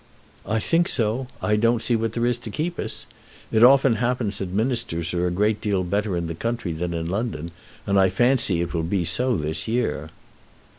"I 0.47 0.57
think 0.59 0.89
so. 0.89 1.27
I 1.43 1.55
don't 1.57 1.79
see 1.83 1.95
what 1.95 2.13
there 2.13 2.25
is 2.25 2.39
to 2.39 2.49
keep 2.49 2.79
us. 2.79 3.05
It 3.51 3.63
often 3.63 3.97
happens 3.97 4.39
that 4.39 4.49
ministers 4.49 5.13
are 5.13 5.27
a 5.27 5.29
great 5.29 5.61
deal 5.61 5.83
better 5.83 6.17
in 6.17 6.25
the 6.25 6.33
country 6.33 6.71
than 6.71 6.95
in 6.95 7.07
London, 7.07 7.51
and 7.85 7.99
I 7.99 8.09
fancy 8.09 8.61
it 8.61 8.73
will 8.73 8.81
be 8.81 9.05
so 9.05 9.37
this 9.37 9.67
year." 9.67 10.09